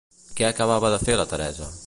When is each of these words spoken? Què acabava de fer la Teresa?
Què 0.39 0.47
acabava 0.47 0.91
de 0.95 0.99
fer 1.05 1.19
la 1.21 1.29
Teresa? 1.35 1.71